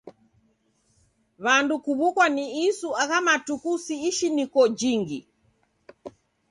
W'andu 1.43 1.75
kuw'ukwa 1.83 2.25
ni 2.35 2.45
isu 2.67 2.89
agha 3.01 3.19
matuku 3.27 3.71
si 3.83 3.95
ishiniko 4.09 4.61
jinghi. 4.79 5.19